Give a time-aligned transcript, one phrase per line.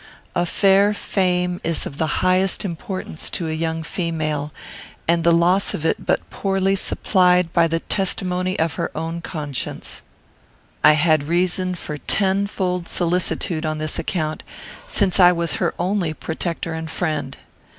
[0.33, 4.51] A fair fame is of the highest importance to a young female,
[5.07, 10.01] and the loss of it but poorly supplied by the testimony of her own conscience.
[10.83, 14.41] I had reason for tenfold solicitude on this account,
[14.87, 17.37] since I was her only protector and friend.